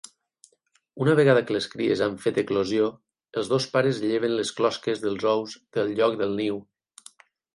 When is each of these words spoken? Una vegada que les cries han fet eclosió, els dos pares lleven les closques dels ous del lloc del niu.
Una 1.03 1.13
vegada 1.17 1.43
que 1.49 1.55
les 1.55 1.67
cries 1.73 1.99
han 2.05 2.15
fet 2.23 2.39
eclosió, 2.43 2.87
els 3.41 3.51
dos 3.53 3.69
pares 3.75 4.01
lleven 4.07 4.35
les 4.39 4.53
closques 4.61 5.05
dels 5.05 5.29
ous 5.35 5.55
del 5.79 5.93
lloc 6.01 6.17
del 6.23 6.37
niu. 6.41 6.61